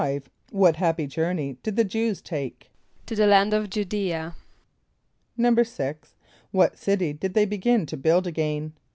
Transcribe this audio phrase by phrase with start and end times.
[0.31, 2.71] = What happy journey did the Jew[s+] take?
[3.05, 4.35] =To the land of J[=u] d[=e]´[.a].=
[5.37, 6.15] =6.=
[6.49, 8.73] What city did they begin to build again?